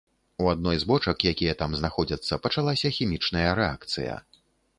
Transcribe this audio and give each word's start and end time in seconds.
У 0.43 0.45
адной 0.53 0.77
з 0.83 0.87
бочак, 0.91 1.25
якія 1.31 1.53
там 1.59 1.75
знаходзяцца, 1.81 2.41
пачалася 2.47 2.93
хімічная 2.97 3.45
рэакцыя. 3.61 4.19